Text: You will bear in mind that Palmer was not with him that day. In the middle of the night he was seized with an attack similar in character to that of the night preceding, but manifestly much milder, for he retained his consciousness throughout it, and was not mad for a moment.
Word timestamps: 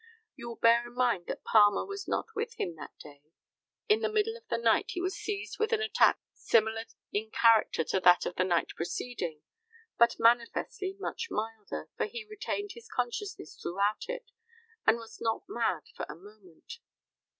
You 0.35 0.47
will 0.49 0.55
bear 0.55 0.87
in 0.87 0.95
mind 0.95 1.27
that 1.27 1.43
Palmer 1.43 1.85
was 1.85 2.07
not 2.07 2.25
with 2.35 2.55
him 2.55 2.75
that 2.75 2.97
day. 2.97 3.21
In 3.87 3.99
the 3.99 4.11
middle 4.11 4.35
of 4.35 4.47
the 4.49 4.57
night 4.57 4.85
he 4.89 4.99
was 4.99 5.15
seized 5.15 5.59
with 5.59 5.71
an 5.73 5.79
attack 5.81 6.17
similar 6.33 6.85
in 7.11 7.29
character 7.29 7.83
to 7.83 7.99
that 7.99 8.25
of 8.25 8.33
the 8.33 8.43
night 8.43 8.69
preceding, 8.75 9.43
but 9.99 10.15
manifestly 10.17 10.95
much 10.99 11.27
milder, 11.29 11.87
for 11.97 12.07
he 12.07 12.25
retained 12.25 12.71
his 12.73 12.89
consciousness 12.89 13.55
throughout 13.61 14.05
it, 14.07 14.31
and 14.87 14.97
was 14.97 15.21
not 15.21 15.43
mad 15.47 15.83
for 15.95 16.07
a 16.09 16.15
moment. 16.15 16.79